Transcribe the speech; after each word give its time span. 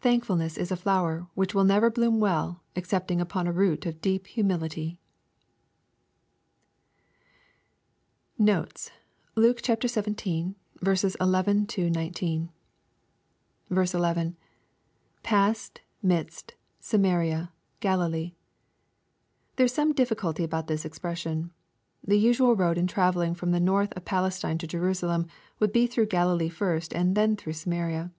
Thankfulness 0.00 0.56
re 0.58 0.66
a 0.68 0.74
flower 0.74 1.28
which 1.34 1.54
will 1.54 1.62
never 1.62 1.90
bloom 1.90 2.18
well 2.18 2.60
excepting 2.74 3.20
upon 3.20 3.46
a 3.46 3.52
root 3.52 3.86
of 3.86 4.00
deep 4.00 4.26
humility. 4.26 4.98
Notes. 8.36 8.90
Luke 9.36 9.62
XYIL 9.62 9.76
11—19. 10.82 12.48
11.— 13.70 14.36
[Pa8sed...mid8t.,, 15.24 16.50
Samaria, 16.80 17.52
.ChMlee.'] 17.80 18.34
There 19.54 19.66
is 19.66 19.72
some 19.72 19.92
difficulty 19.92 20.42
about 20.42 20.66
this 20.66 20.84
expression. 20.84 21.52
The 22.04 22.18
usual 22.18 22.56
road 22.56 22.76
in 22.76 22.88
travelling 22.88 23.36
from 23.36 23.52
the 23.52 23.60
north 23.60 23.92
of 23.92 24.04
Palestine 24.04 24.58
to 24.58 24.66
Jerusalem, 24.66 25.28
would 25.60 25.70
be 25.72 25.86
through 25.86 26.06
Galilee 26.06 26.48
first 26.48 26.92
and 26.92 27.14
then 27.14 27.36
through 27.36 27.52
Samaria. 27.52 28.10